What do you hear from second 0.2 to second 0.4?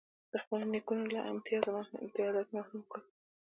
د